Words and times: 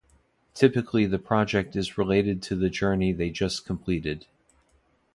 Typically 0.55 1.05
the 1.05 1.19
project 1.19 1.75
is 1.75 1.95
related 1.95 2.41
to 2.41 2.55
the 2.55 2.71
Journey 2.71 3.13
they 3.13 3.29
just 3.29 3.67
completed. 3.67 4.25